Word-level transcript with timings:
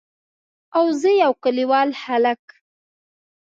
او 0.77 0.85
زه 1.01 1.09
يو 1.23 1.33
کليوال 1.43 1.89
هلک. 2.03 2.43